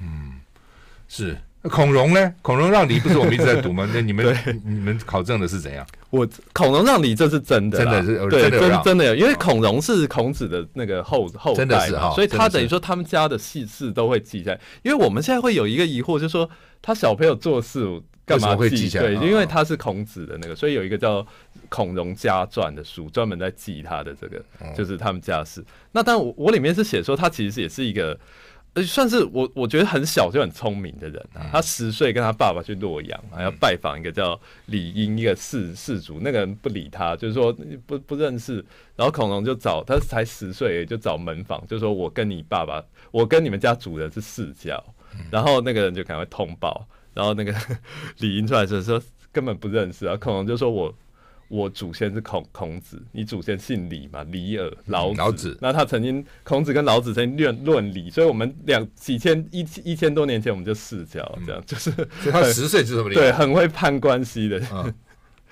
[0.00, 0.40] 嗯，
[1.06, 1.36] 是。
[1.64, 2.34] 孔融呢？
[2.40, 3.86] 孔融让梨不是我们一直在读吗？
[3.92, 4.34] 那你们
[4.64, 5.86] 你们考证的是怎样？
[6.08, 14.60] 我孔融让梨这是真的，真的是对，真真的有，因为孔融是孔子的那个后后代嘛，所以他等于说他们家的细事都会记下来。
[14.82, 16.48] 因为我们现在会有一个疑惑，就是说
[16.80, 18.00] 他小朋友做事。
[18.38, 19.14] 干嘛会记下来？
[19.14, 21.22] 对，因为他是孔子的那个，所以有一个叫
[21.68, 24.40] 《孔融家传》的书，专门在记他的这个，
[24.76, 25.64] 就是他们家事。
[25.92, 28.18] 那但，我我里面是写说，他其实也是一个
[28.74, 31.50] 呃，算是我我觉得很小就很聪明的人啊。
[31.50, 37.52] 他十岁跟他爸爸去洛阳，还要拜访一个叫李英一个氏氏族，那个人不理他，就是说
[37.86, 38.64] 不不认识。
[38.96, 44.82] 然后孔融就找他才十岁，就找门房，就说我跟你爸爸，我跟你们家主人是世交。
[45.28, 47.54] 然后那个人就赶快通报，然后那个
[48.18, 50.16] 李英出来就说根本不认识啊。
[50.16, 50.94] 孔融就说我。
[51.50, 54.22] 我祖先是孔孔子，你祖先姓李嘛？
[54.30, 55.18] 李耳老子。
[55.18, 55.58] 老子。
[55.60, 61.90] 那他曾经孔子跟老子曾经论论理，所以我们两几千一一千多年前我们就世交，这样、嗯、就是。
[61.90, 63.22] 所以他十岁就这么厉害。
[63.22, 64.62] 对，很会判关系的。
[64.72, 64.94] 嗯、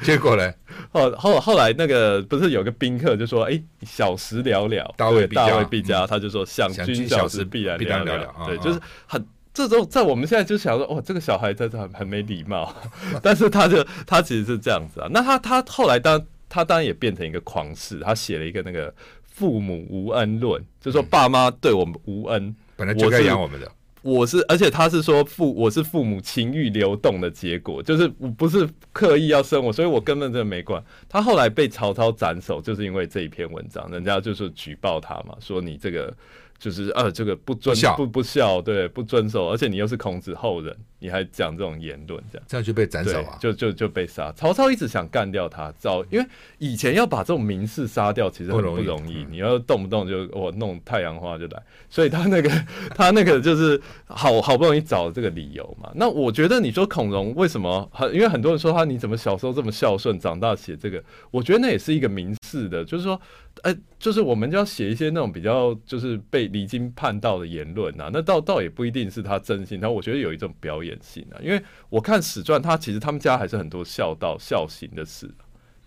[0.02, 0.54] 结果呢？
[0.94, 6.04] 后后后来那个不是有个宾客就说：“哎、欸，小时了了，大未大未必佳。
[6.04, 8.22] 嗯”他就说：“想君小时必然了了。
[8.22, 9.26] 了”对，就是很。
[9.66, 12.72] 这种在我们现在就想说，哦，这个小孩真的很很没礼貌，
[13.22, 15.08] 但是他就他其实是这样子啊。
[15.10, 18.94] 那他他后来当他当然也变成一个狂士，他写了一个那个
[19.24, 23.72] 父母无恩论，就说爸妈对我们无恩，本来就该养我们的。
[24.02, 30.82] 我是，而且他是说父我是父母情欲流动的结果，就是我不是刻意要生我，所以我根本就没管。
[31.08, 36.14] 他后来被曹操斩首，就是因为这一篇文章，人家就是举报他嘛，说你这个。
[36.58, 44.32] 就是呃，这个不遵不不孝，对，不遵守，而且你又是孔子后人，你还讲这种言论，这样这样就被斩首啊，就就就被杀。
[44.32, 46.26] 曹操一直想干掉他，早因为
[46.58, 52.50] 以前要把这种名士杀掉，其实很不容易，你要动不动就我弄太阳花就来，所以他那个
[52.94, 55.90] 他那个就是好好不容易找这个理由嘛。
[55.94, 58.12] 那我觉得你说孔融为什么很？
[58.12, 63.20] 因为很多人说他你怎么小时候这么孝顺，长大写这个，我觉得那也是一个名士的，就是说。
[63.62, 75.28] 哎、欸，就是我们就要写一些那种比较就是被离经叛道的言论啊，那倒倒也不一定是他真心，他我觉得有一种表演性啊，因为我看史传，他其实他们家还是很多孝道孝行的事，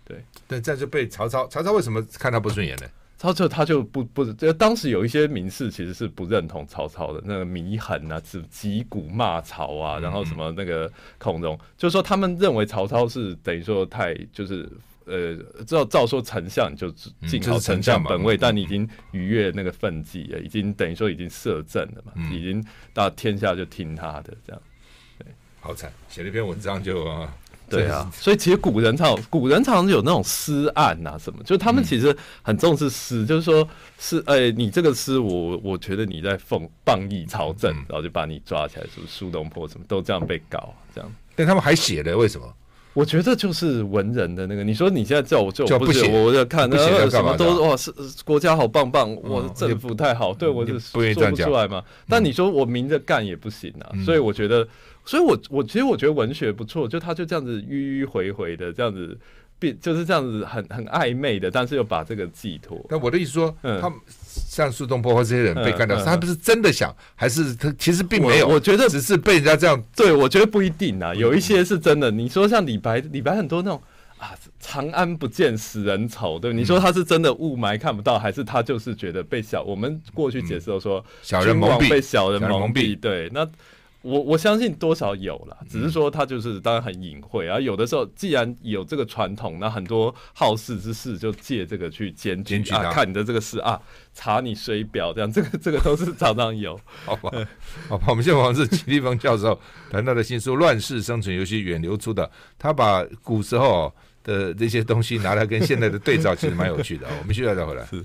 [0.04, 2.86] 对，但，这样就被曹操，曹操为什么看他不顺眼呢？
[3.16, 14.68] 曹操他就不不，就当时有一些名士其实是不认同曹操的，那个祢衡啊，是击鼓骂曹啊，然后什么那个孔融，就是说他们认为曹操是等于说太就是。
[15.04, 15.36] 呃，
[15.66, 16.88] 照照说丞相你就
[17.26, 24.62] 尽好丞相本位，嗯、但你已经逾越那个分际了，已经等于说已经摄政了嘛，嗯、已经到天下就听他的这样。
[25.62, 27.32] 对，好惨，写了一篇文章就 啊，
[27.70, 33.66] 对啊，所以其实古人常古人常常有那种诗案啊什么，就他们其实很重视诗，嗯、就是说
[33.98, 42.46] 是哎、欸，你这个诗我我觉得你在奉谤议朝政，嗯、然后就把你抓起来，什么苏东坡什么都这样被搞这样，但他们还写了为什么？
[42.94, 46.76] 我觉得就是文人的那个，你说你现在叫我就不行，我在看那
[47.08, 47.92] 什么都哇，是
[48.24, 51.82] 国家好棒棒，我政府太好，对我是说不出来嘛。
[52.08, 54.66] 但你说我明着干也不行啊，所以我觉得，
[55.04, 59.18] 所以我我其实我觉得文学不错，就他就这样子迂迂回回的这样子。
[59.70, 62.82] 就是这样子很很暧昧的，但是又把这个寄托。
[62.88, 63.98] 但我的意思说，嗯、他们
[64.48, 68.48] 像苏东坡或这些人被干掉，嗯嗯、他不是真的想，还是他其实并没有？
[68.48, 69.78] 我，我觉得只是被人家这样。
[69.94, 72.10] 对，我觉得不一定啊，有一些是真的。
[72.10, 73.82] 你说像李白，李白很多那种
[74.16, 79.62] 啊，长安不见使人愁，对，你说他是真的雾霾看不到，还是他就是觉得被小？
[79.62, 83.48] 我们过去解释都说，小人蒙蔽，被小人蒙蔽，对，那。
[84.02, 87.58] 我我相信多少有了，只是说他就是当然很隐晦啊。
[87.60, 93.80] 有的时候既然有这个传统，那很多好事之事就借这个去检举啊，看你的这个事啊，
[94.12, 96.78] 查你水表这样，这个这个都是常常有。
[97.06, 97.30] 好吧，
[97.88, 99.58] 好吧，我们现在访问是齐立峰教授
[99.90, 103.92] 谈到的新书《乱世生存游戏》远流出的，他把古时候
[104.24, 107.06] 的这些东西拿来跟现在的对照，其实蛮有趣的。
[107.20, 107.84] 我们需要再回来。
[107.86, 108.04] 是，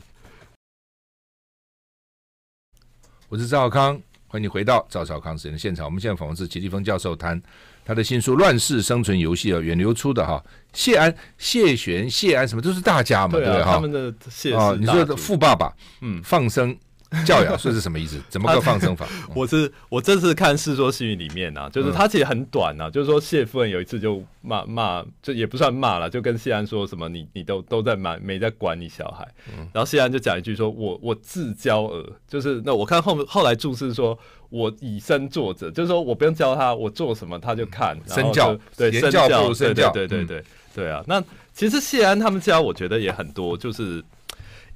[3.30, 4.00] 我是赵少康。
[4.38, 5.84] 欢迎你回到赵少康时间的现场。
[5.84, 7.42] 我们现在访问是齐立峰教授，谈
[7.84, 10.40] 他的新书《乱世生存游戏》啊，远流出的哈。
[10.74, 13.74] 谢安、谢玄、谢安什么都是大家嘛，对不对哈？
[13.74, 16.78] 他们的谢啊，你说的富爸爸，嗯，放生。
[17.26, 18.20] 教养说是什么意思？
[18.28, 19.08] 怎么个放生法？
[19.34, 29.26] 我是我这次看《世说新语》里面啊，就是他其实很短啊，就是说谢夫人有一次就骂骂，就也不算骂了，就跟谢安说什么你你都都在骂，没在管你小孩。
[29.72, 34.18] 然后谢安就讲一句说：“我我自教儿，就是那我看后后来注释说，
[34.50, 37.98] 我以身作则，就是说我不用教他，我做什么他就看。
[38.06, 40.44] 身教对身教身教，对对对
[40.76, 41.02] 对啊。
[41.08, 44.04] 那其实谢安他们家我觉得也很多，就是。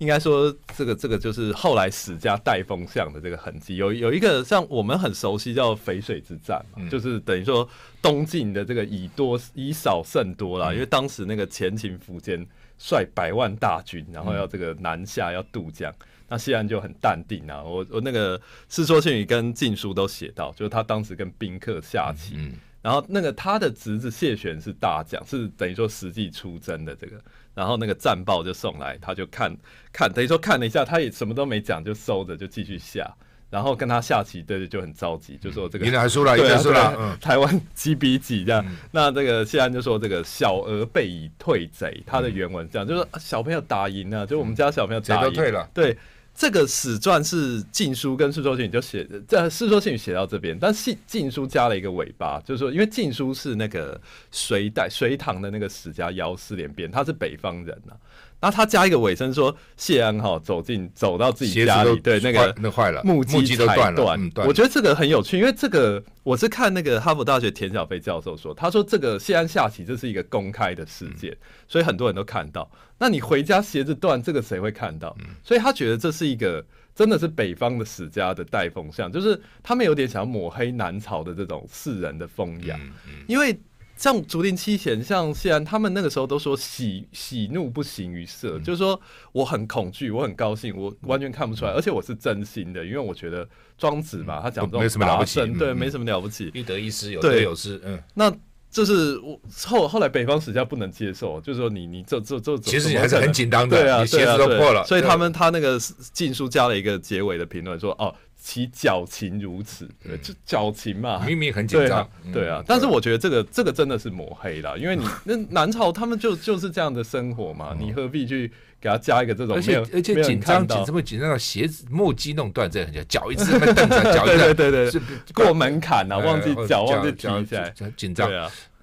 [0.01, 3.75] 应该说，这个这个就是后来史家带风向的这个痕迹。
[3.75, 7.69] 有有一个像我们很熟悉叫淝水之战嘛，就是等于说
[8.01, 10.73] 东晋的这个以多以少胜多啦。
[10.73, 12.43] 因为当时那个前秦苻坚
[12.79, 15.93] 率百万大军，然后要这个南下要渡江，
[16.27, 17.61] 那谢安就很淡定啊。
[17.61, 22.35] 我我那个《世说新语》跟《晋书》都写到，就是他当时跟宾客下棋，
[22.81, 27.21] 然后那个他的侄子谢玄是大将，是等于说实际出征的这个。
[27.53, 29.55] 然后那个战报就送来，他就看
[29.91, 33.11] 看，等于说看了一下，他也什么都没讲，就收着就继续下。
[33.49, 38.65] 然后跟他下棋，对对，就很着急，就说这个赢了还输了，赢了输了，台湾几比几这样。
[38.91, 45.97] 那这个谢安就说这个小儿被以退贼，他的原文这样，就是小朋友打赢了，就我们家小朋友打赢都退了，对。
[46.33, 53.99] 这个史传是《晋书》跟《世说新语》就写，在《世说新语》写到这边，但是《晋书》加了一个尾巴，就是说，因为《晋书》是那个
[54.31, 57.93] 隋代隋唐的那个史家姚思廉编，他是北方人呐、
[58.41, 64.17] 那他加一个尾声说谢安哈走进走到自己家里，对那个那坏了，木屐都断了。
[64.17, 72.69] 嗯、我觉得这个很有趣，因为这个我是看那个哈佛大学田小飞教授说，他说这个谢安下棋这是一个公开的事件，嗯、所以很多人都看到。
[72.97, 75.15] 那你回家鞋子断，这个谁会看到？
[75.19, 82.79] 嗯、所以他觉得这是一个真的是北方的史家的带风向，就是他们有点想要抹黑南朝的这种世人的风雅，
[83.27, 83.55] 因为。
[84.01, 88.99] 像竹林七贤，像谢安，他们那个时候都说喜喜怒不形于色，嗯、就是说
[89.31, 98.33] 我很恐惧，我很高兴，我完全看不出来，嗯、而且我是真心的，因为我觉得庄子嘛，他讲这种没什么了不起，对，嗯、没什么了不起，欲得一失，有得有失，嗯，那
[98.71, 105.79] 就是我后后来北方史家不能接受，就是说你你这这这，其实你还是很紧张的，对啊，你鞋子都破了，所以他们他那个
[106.11, 108.11] 禁书加了一个结尾的评论说哦。
[108.43, 112.63] 其矫情如此，对，就矫情嘛，明明很紧张，对啊。
[112.65, 118.51] 但是我觉得这个这个真的是抹黑了，因为你 那南朝他们就就是这样的生活嘛，你何必去
[118.81, 119.55] 给他加一个这种？
[119.55, 125.01] 而且而且紧张紧这么紧张到鞋子木屐弄断，这很紧脚一次 蹬着脚一下，对对对，
[125.35, 128.27] 过门槛了，忘记脚忘记提起来，紧张。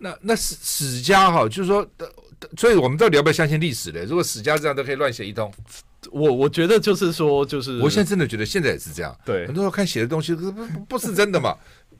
[0.00, 1.84] 那那史史家哈，就是说，
[2.56, 4.04] 所以我们到底要不要相信历史呢？
[4.04, 5.52] 如果史家这样都可以乱写一通。
[6.12, 9.16] 我我觉得就是说，就是我现在真的觉得现在也是这样。
[9.24, 11.56] 对，很多人看写的东西不不不是真的嘛，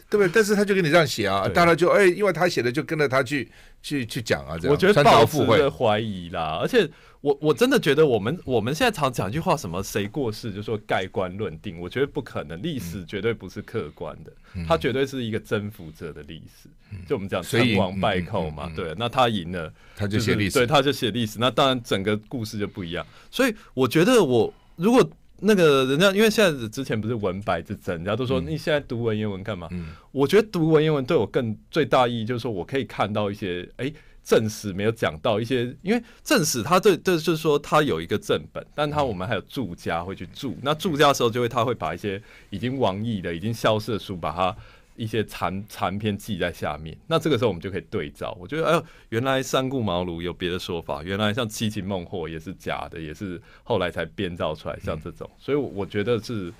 [0.09, 0.31] 对不对？
[0.33, 3.51] 但是他就给你这样写啊，大家就哎，因为他写的就跟着他去
[3.83, 4.73] 去去讲啊，这样。
[4.73, 6.89] 我觉得报复会怀疑啦，而且。
[7.21, 14.33] 我我真的觉得我们我们现在常讲一句话，什么谁过世就说盖棺论定，我觉得不可能，历史绝对不是客观的，
[14.67, 16.69] 它绝对是一个征服者的历史。
[17.07, 23.05] 就我们讲成王败寇嘛，对，那他赢了，他就写历史，对，他就写历史，那当然整个故事就不一样。
[23.31, 25.05] 所以我觉得我如果
[25.41, 29.69] 那个人家，因为现在之前不是文白之争，人家都说你现在读文言文干嘛？
[30.13, 33.93] 我觉得读文言文对我更最大意义就是说我可以看到一些哎。
[34.29, 44.55] 正史没有讲到一些，因为正史它对对就是说它有一个正本，但它我们还有注家会去注，那注家的时候就会他会把一些已经亡佚的、已经消失的书，把它
[44.97, 46.95] 一些残残篇记在下面。
[47.07, 56.53] 那这个时候我们就可以对照，我觉得哎呦，原来三顾茅庐有别的说法，原来像七擒孟获也是假的，也是后来才编造出来，像这种，所以我觉得是。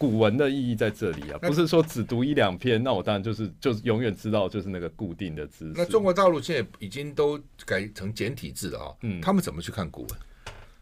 [0.00, 5.74] 古文的意义在这里啊，不是说只读一两篇，那我当然就是就是永远知道就是那个固定的知识。
[5.76, 10.10] 那中国大陆现在已经都改成简体字了啊，嗯，他们怎么去看古文？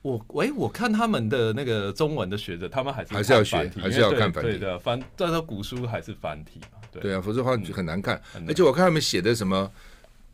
[0.03, 8.23] 我喂，我看他们的那个中文的学者，他们还是还是要学，还是要看繁体的繁，但是古书还是繁体嘛，对啊，否则的话很难看。
[8.47, 9.69] 而且我看他们写的什么。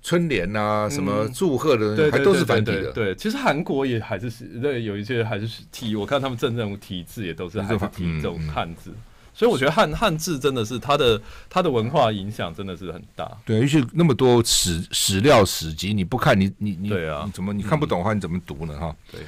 [0.05, 2.93] 春联呐、啊，什么祝贺的，还都是繁体的。
[2.93, 8.93] 对，其实韩国也还是对有一些还是体，我看他们政治人物体字也都是还是体这种汉字。
[9.33, 13.29] 所以我觉得汉汉字真的是它的它的文化影响真的是很大。
[13.47, 18.79] 对，而且那么多史史料史籍，你不看你你你对啊，你怎么你看不懂的话，你怎么读呢？
[18.79, 19.21] 哈，对。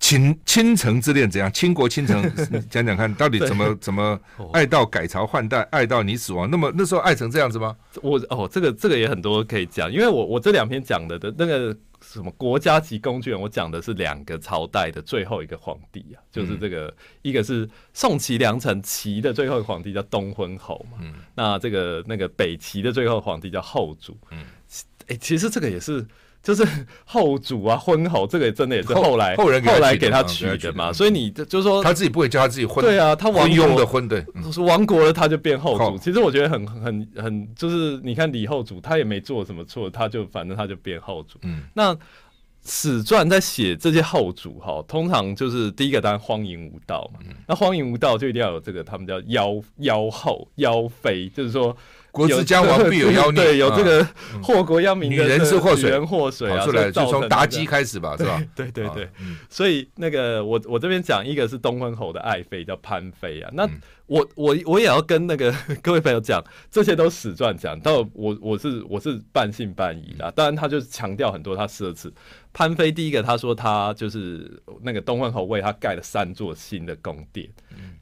[0.00, 1.52] 倾倾城之恋怎样？
[1.52, 2.20] 倾国倾城，
[2.70, 4.18] 讲讲看到底怎么怎么
[4.52, 6.50] 爱到改朝换代，爱到你死亡？
[6.50, 7.76] 那么那时候爱成这样子吗？
[8.02, 20.98] 我哦，这个这个也很多可以讲，因为我我这两篇讲的的那个什么国家级工具人，我讲的是两个朝代的最后一个皇帝啊，就是这个一个是宋齐梁陈齐的最后一个皇帝叫东昏侯嘛，
[21.34, 24.38] 那这个那个北齐的最后皇帝叫后主，嗯，
[25.08, 26.04] 哎，其实这个也是。
[26.42, 26.66] 就是
[27.04, 34.24] 后主啊，婚后，这个真的也是后来后人后来给他取的嘛，所以你就是说他自己不会叫他自己婚，对啊，他亡庸的婚，对，
[34.64, 35.98] 亡国了他就变后主。
[35.98, 41.38] 其实我觉得很很很，就是你看李后主，他也没做什么错，他就反正他就变后主。
[41.42, 41.94] 嗯，那
[42.64, 51.76] 史传在写这些后主哈，通常就是第一个当然荒淫无道嘛，那荒淫无道就一定要有这个，他们叫妖妖后妖妃，就是说。
[52.10, 54.06] 国之将亡必有妖孽， 对，有这个
[54.42, 58.42] 祸国殃民，女人是祸水，女人祸水啊，出来就从妲己开始吧，是吧？
[58.54, 59.08] 对对对，
[59.48, 63.68] 所以那个我我这边讲一个是东昏侯的爱妃叫潘妃啊，那
[64.10, 72.10] 我我我也要跟那个 各位朋友讲，这些都史传讲，到我我是我是半信半疑的，当然他就强调很多他奢侈。
[72.52, 77.48] 潘飞第一个他说他就是那个东昏侯为他盖了三座新的宫殿。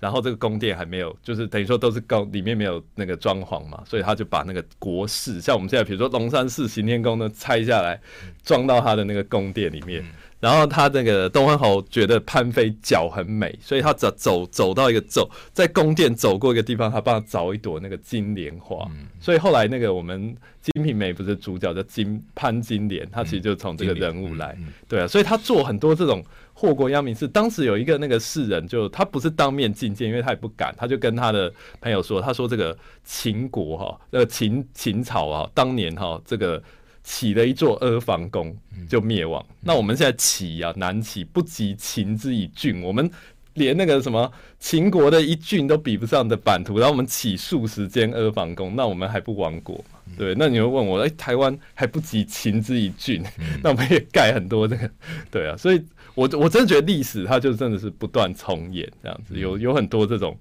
[0.00, 8.00] 然后这个宫殿还没有，就是等于说都是宫里面没有那个装潢嘛，所以他就把那个国室，像我们现在比如说龙山寺行天宫呢拆下来，
[8.42, 10.02] 装到他的那个宫殿里面。
[10.40, 18.86] 然后他那个东方侯觉得潘妃脚很美，所以他走走走到一个走在宫殿走过一个地方，他帮他找一朵那个金莲花。
[18.90, 26.24] 嗯、所以后来那个我们《金瓶梅》不是主角叫金潘金莲，他其实就从这个人物来，对啊，所以他做很多这种
[26.54, 27.26] 祸国殃民事。
[27.26, 36.62] 当时有一个那个士人就，就他不是当面进谏，因为他也不敢，他就跟他的朋友说，他说这个秦国哈，呃秦秦朝啊，当年哈这个。
[37.08, 38.54] 起了一座阿房宫
[38.86, 39.42] 就灭亡。
[39.48, 43.10] 嗯、那我们现在起啊，南起不及秦之以郡，我们
[43.54, 49.82] 连那个什么秦国的一郡都比不上的版图，然后我们起数十间阿房宫，那我们还不亡国
[50.18, 54.90] 对，那你会问我，哎、欸，台湾还不及秦之以郡，嗯、那我们也盖很多这个，
[55.30, 55.82] 对啊，所以
[56.14, 60.36] 我我真的觉得历史它就真的是不断重演这样子，有有很多这种。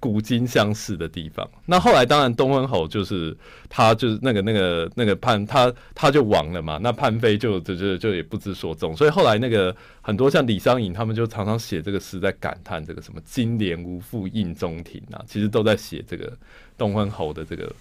[0.00, 1.48] 古今相似的地方。
[1.66, 3.36] 那后来当然东昏侯就是
[3.68, 6.78] 他就是那个那个那个潘他他就亡了嘛。
[6.80, 8.96] 那潘妃就就就就也不知所踪。
[8.96, 16.32] 所以后来那个很多像李商隐他们就常常写这个诗，在感叹这个什么“金莲无复印中庭”啊，其实都在写这个
[16.76, 17.72] 东昏侯的这个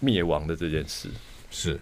[0.00, 1.08] 灭亡的这件事。
[1.50, 1.78] 是。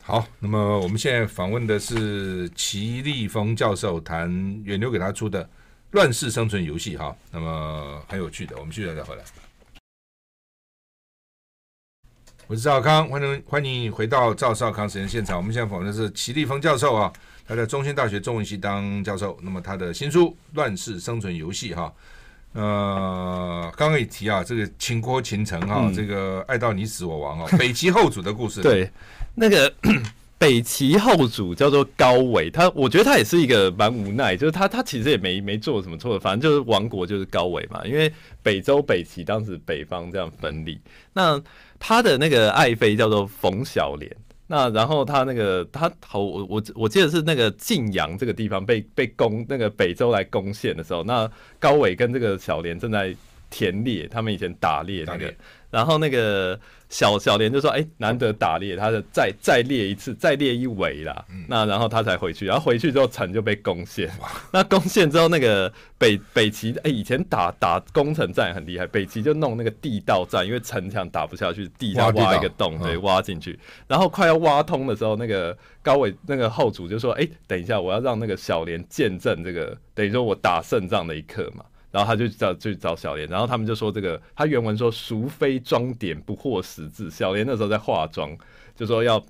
[0.00, 4.30] 好，那么我们现在访问的是齐立峰教授，谈
[4.64, 5.46] 远流给他出的。
[5.92, 9.24] 乱世生存游戏哈，那么很有趣的，我们继续再回来。
[12.46, 15.38] 我是赵康，欢迎欢迎回到赵少康实验现场。
[15.38, 17.10] 我们现在访问的是齐立峰教授啊，
[17.46, 19.38] 他在中兴大学中文系当教授。
[19.42, 21.90] 那么他的新书《乱世生存游戏》哈，
[22.52, 28.60] 呃，刚刚一提啊，这个倾国倾城哈，嗯、这个爱到你死我亡啊，北齐后主的故事。
[28.60, 28.90] 对，
[29.34, 29.74] 那个。
[30.38, 40.80] 北齐后主叫做高纬，他我觉得他也是一个蛮无奈，就是他他其实也没没做什么错的，反正就是亡国就是高纬嘛，因为北周北齐当时北方这样分立，
[41.12, 41.42] 那
[41.80, 44.16] 他的那个爱妃叫做冯小莲，
[44.46, 51.28] 那然后他那个他好我我我记得是那个晋阳这个地方被被攻那个北周来攻陷的时候，那
[51.58, 53.12] 高纬跟这个小莲正在
[53.50, 55.32] 田猎，他们以前打猎那个。
[55.70, 61.26] 然后那个小小莲就说：“哎，难得打猎，他就再再猎一次，再猎一围啦。
[61.28, 64.10] 嗯、那然后他才回去，然后回去之后城就被攻陷。
[64.50, 73.58] 那攻陷之后，那个北北齐哎，以前打打攻城战很厉害，北齐就弄那个地道战，因为城墙打不下去，地下挖一个洞，对，挖进去。
[73.86, 88.36] 然后快要挖通的时候，那个高伟那个后主就说：哎，等一下，我要让那个小莲见证这个，等于说我打胜仗的一刻嘛。”然后他就找去找小莲，然后他们就说这个，他原文说“孰非装点不惑时至”，小莲那时候在化妆，
[88.76, 89.24] 就说要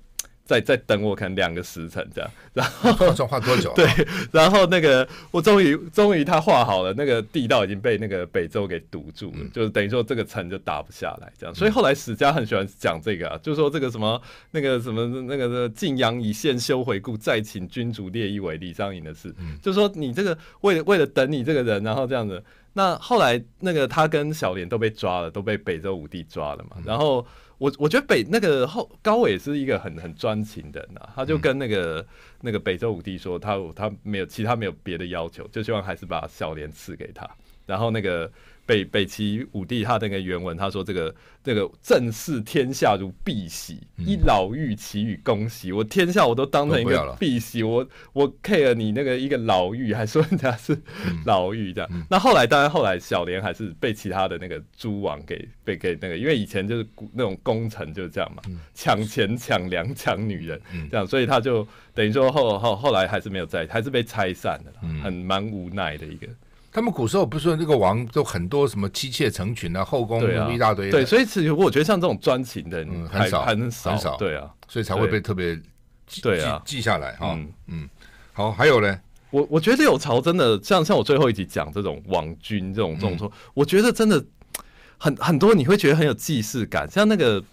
[0.49, 2.31] 再再等我可能两个时辰这样。
[2.55, 3.71] 然后化妆化多久？
[3.75, 3.85] 对，
[4.31, 11.53] 然后那个我终于终于他画好了，那个地道已经被那个北周给堵住了，嗯、就是等于说这个城就打不下来这样。
[11.53, 14.19] 所以后来史家很喜欢讲这个啊，就说这个什么
[14.49, 22.43] 那个什么那个晋阳已陷休回顾，再请君主列一为李商隐的事，嗯、就说你这个为了为了等你这个人，然后这样子。
[22.73, 26.77] 那后来，那个他跟小莲都被抓了，都被北周武帝抓了嘛。
[26.85, 27.25] 然后
[27.59, 32.03] 我我觉得北那个后高伟是一个很很专情的人啊，他就跟那个
[32.41, 37.29] 那个北周武帝说，他他没有其他没有别的要求，就希望还是把小莲赐给他。
[37.69, 38.29] 然后那个。
[38.69, 45.71] 北北齐武帝他那个原文，他说这个这个正视天下如敝屣，一老妪其与公席。
[45.71, 50.79] 我天下我都当成一个敝屣，我我 care 你那个一个老妪，还说人家是
[51.25, 51.89] 老妪这样。
[51.91, 58.43] 嗯、那后来当然后来小莲还是被其他的那个诸王给被给那个，因为以前就是那种功臣就是这样嘛，
[58.75, 60.61] 抢钱抢粮抢女人
[60.91, 66.27] 这样，所以他就等于说后后后来还是没有在，还是被拆散了，很蛮无奈的一个。
[66.71, 70.21] 他们古时候不是说那个王都很多什么妻妾成群啊，后宫
[70.53, 70.91] 一大堆。
[70.91, 74.17] 对，所以其实我觉得像这种专情的嗯很少，很少，很少。
[74.17, 75.59] 对啊，所以才会被特别
[76.21, 77.37] 对啊记下来哈。
[77.67, 77.89] 嗯，
[78.33, 78.99] 好，还有呢，
[79.31, 84.23] 我我觉得有朝真的像像我最后一集讲这种王君这种这种说，我觉得真的
[84.97, 86.89] 很很多你会觉得很有既视感。
[86.89, 87.43] 像那个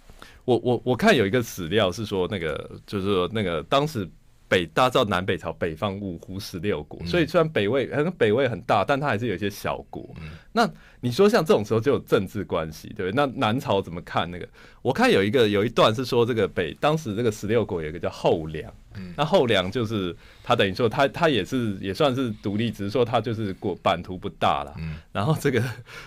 [0.44, 4.08] 我我我看有一个史料是说那个就是说那个当时。
[4.48, 10.08] 北大家知道南北朝北方五胡十六国，嗯、所以虽然北魏可能北魏很大，但它还是有一些小国。
[10.20, 10.68] 嗯、那
[11.00, 13.12] 你说像这种时候就有政治关系，对不对？
[13.12, 14.48] 那南朝怎么看那个？
[14.82, 24.74] 我看有一个有一段是说这个北当时这个十六国有一个叫后梁，嗯、那后梁就是他等于说他他也是也算是独立，只是说他就是国版图不大了。
[24.78, 25.62] 嗯、然后这个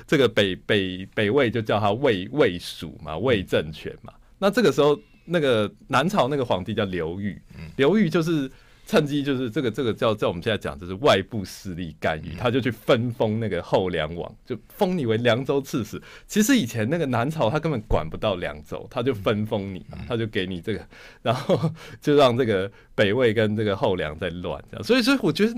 [0.07, 4.13] 这个北北北魏就叫他魏魏蜀嘛，魏政权嘛。
[4.15, 4.99] 嗯、那这个时候。
[5.31, 7.39] 那个南朝那个皇帝叫刘裕，
[7.79, 8.51] 刘裕就是
[8.89, 16.01] 趁机就是这个这个叫在我们现在讲，就是外部势力干预，他就去分封那个后梁王，就封你为凉州刺史。
[16.25, 20.83] 其实以前那个南朝他根本管不到凉州，他就分封你，他就给你这个，
[21.21, 21.71] 然后
[22.01, 24.83] 就让这个北魏跟这个后梁在乱这样。
[24.83, 25.53] 所以所以我觉得，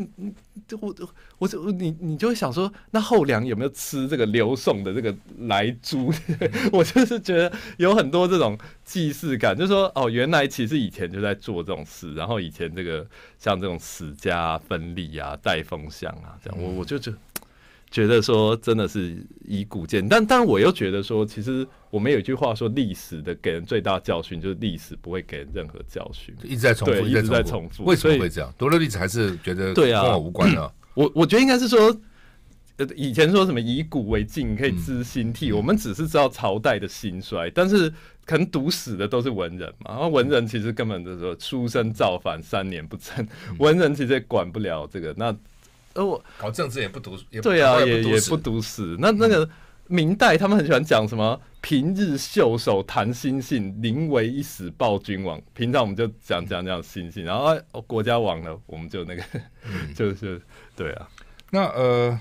[0.81, 0.93] 我
[1.37, 5.15] 我我你你就会想说，那后梁有没有吃这个刘宋的这个
[5.47, 6.13] 来猪？
[6.73, 13.07] 我就是觉得有很多这种既视感，就是说哦，原来其实以前就在做这种事，然后以前这个。
[13.37, 17.11] 像这种史家分立啊、带风向啊，这样我我就就
[17.89, 19.17] 觉得说，真的是
[19.47, 27.83] 以古见，但但我又觉得说，其实我们有一句话说，历史的给人最大教训就是历史不会给人任何教训，一直在重复，一直在重复。
[27.83, 28.53] 为什么会这样？
[28.57, 30.71] 读了历史还是觉得对啊跟我无关呢？
[30.95, 31.95] 我我觉得应该是说。
[32.95, 35.51] 以前说什么以古为镜，可以知兴替。
[35.51, 37.93] 我们只是知道朝代的兴衰，但是
[38.31, 39.91] 可能读死的都是文人嘛。
[39.91, 43.27] 然后文人其实根本就是说书生造反三年不成，
[43.59, 45.13] 文人其实也管不了这个。
[45.17, 45.35] 那
[45.93, 48.95] 呃，我搞政治也不读，对啊，也也不读死。
[48.99, 49.49] 那那个
[49.87, 55.41] 明代他们很喜欢讲什么平日袖手谈心性，临危一死报君王。
[55.53, 57.53] 平常我们就讲讲讲心性，然后
[57.85, 59.23] 国家亡了，我们就那个
[59.93, 60.41] 就是
[60.75, 61.09] 对啊。
[61.49, 62.19] 那呃。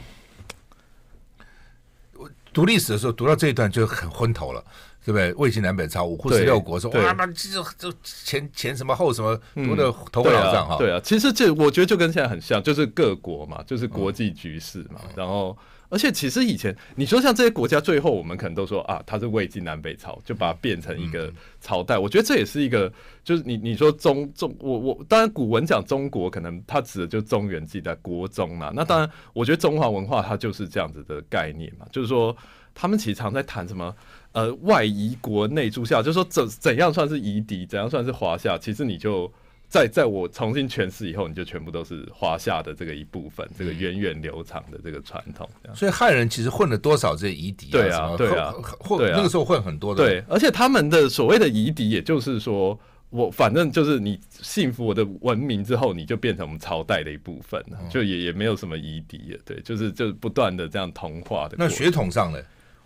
[2.15, 4.63] 我读历史的时候，读到这一段就很昏头了，
[5.05, 5.33] 对不对？
[5.35, 10.77] 魏晋南北朝五胡十六国说，说哇，那这这前前什么后什么，读的头昏脑胀哈。
[10.79, 15.57] 对啊，其实这我觉得就跟现在很像，就是各国嘛，就是国际局势嘛，嗯、然后。
[15.93, 21.29] 而且其实以前你说像这些国家，最后我们可能都说啊，它是魏晋南北朝，就把它变成一个
[21.61, 21.99] 朝代。
[21.99, 22.93] 我觉得这也是一个，
[23.25, 28.71] 就是你你说中中，我我当然古文讲中国，可能它指的就中原地带国中嘛。
[28.73, 32.37] 那当然，我觉得中华文化它就是这样子的概念嘛，就是说
[32.73, 33.93] 他们其实常在谈什么
[34.33, 39.33] 呃外夷国内诸夏，就是说怎怎样算是夷狄，怎样算是华夏，其实你就。
[39.73, 45.49] 在在我重新诠释以后，你就全部都是华夏的这个一部分，这个源远流长的这个传统。
[45.77, 47.71] 所以汉人其实混了多少这夷狄？
[47.71, 50.03] 对啊，对啊，混那个时候混很多的。
[50.03, 52.77] 对，而且他们的所谓的夷狄，也就是说
[53.11, 59.39] 我反正就是你信服我的文明之后，你就变成我们朝代的一部分了，就也也没有什么夷狄了。
[59.45, 61.55] 对，就是就是不断的这样同化的。
[61.57, 62.41] 那血统上呢？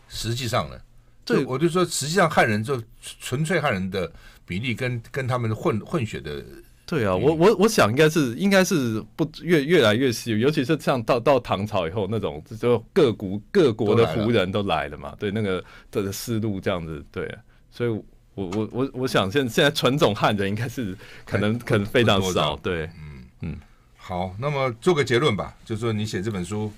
[0.07, 0.77] 实际上呢？
[1.25, 2.81] 对，我就说，实际上汉人就
[3.21, 4.11] 纯粹汉人的
[4.47, 6.45] 比例跟跟他们混混血的。
[6.87, 17.27] 对啊，我我我想应该是应该是不越越来越稀，尤其是像到到唐朝以后那种，就各国各国的胡人都来了嘛，对那个的思路这样子，对，
[17.71, 18.05] 所以我
[18.35, 20.95] 我我我想现现在纯种汉人应该是
[21.25, 23.57] 可能可能非常少，对，嗯嗯，
[23.97, 26.71] 好，那么做个结论吧，就是说你写这本书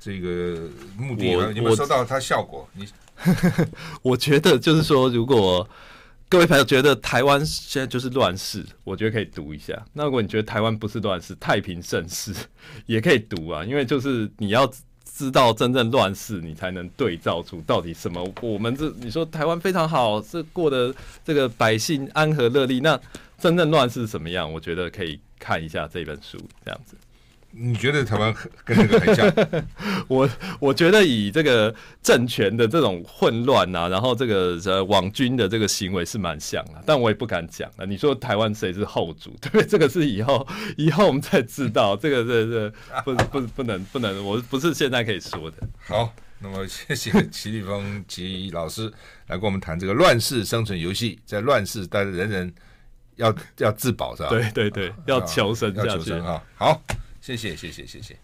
[0.00, 0.68] 这个
[0.98, 2.68] 目的，有没有收到它效果？
[2.74, 2.88] 你
[4.02, 5.68] 我觉得就是说如果。
[6.26, 9.80] 各位朋友觉得台湾现在就是乱世，我觉得可以读一下。
[9.92, 12.34] 那如果你觉得台湾不是乱世，太平盛世，
[12.86, 13.62] 也可以读啊。
[13.62, 14.68] 因为就是你要
[15.04, 18.26] 知道真正乱世，你才能对照出到底什么。
[18.40, 20.92] 我们这你说台湾非常好，是过得
[21.24, 22.98] 这个百姓安和乐利，那
[23.38, 24.50] 真正乱世是什么样？
[24.50, 26.96] 我觉得可以看一下这本书，这样子。
[27.56, 28.34] 你觉得台湾
[28.64, 29.32] 跟那个很像？
[30.08, 30.28] 我
[30.58, 37.84] 我觉得以这个政权的这种混乱啊，然后这个呃网军的这个行为是蛮像的，但我也不敢讲啊。
[37.84, 39.30] 你说台湾谁是后主？
[39.40, 39.66] 对不对？
[39.66, 40.46] 这个是以后
[40.76, 41.96] 以后我们才知道。
[41.96, 42.74] 这个这这
[43.04, 45.56] 不不不能不能，我不是现在可以说的。
[45.86, 48.92] 好，那么谢谢齐立峰齐老师
[49.28, 52.54] 来跟我们谈这个乱世生存游戏，在乱世，但是人人
[53.16, 54.28] 要要自保是吧？
[54.28, 56.42] 对对对，要求生下去啊！
[56.56, 56.82] 好。
[57.24, 58.14] 谢谢谢谢谢谢。